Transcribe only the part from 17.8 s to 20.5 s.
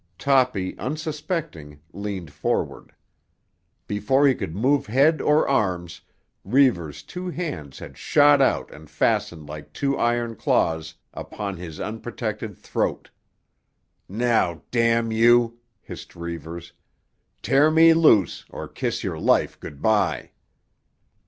loose or kiss your life good by."